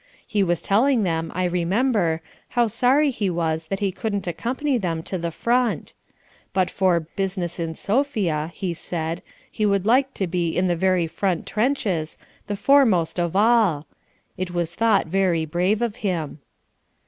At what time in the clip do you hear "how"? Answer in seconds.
2.57-2.65